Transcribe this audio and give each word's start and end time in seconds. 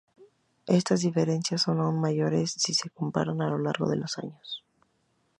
Estas 0.79 1.01
diferencias 1.01 1.61
son 1.61 1.79
aún 1.79 2.01
mayores 2.01 2.49
si 2.63 2.73
se 2.73 2.89
comparan 2.89 3.39
a 3.43 3.49
lo 3.51 3.59
largo 3.59 3.87
de 3.87 3.97
los 3.97 4.17
años. 4.17 4.63